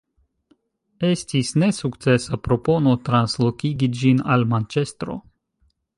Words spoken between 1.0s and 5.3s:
Estis nesukcesa propono translokigi ĝin al Manĉestro.